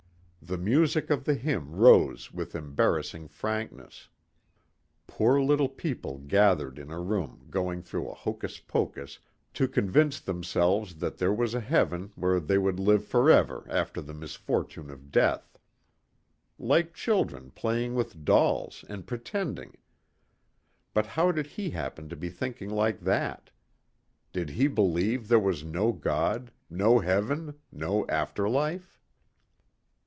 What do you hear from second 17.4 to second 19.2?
playing with dolls and